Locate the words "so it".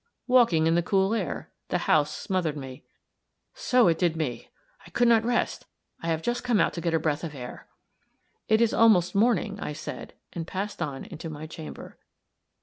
3.53-3.99